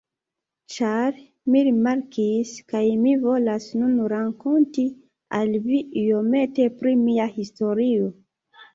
[0.75, 1.19] Ĉar
[1.55, 4.89] mi rimarkis, kaj mi volas nun rakonti
[5.43, 8.15] al vi iomete pri mia historio.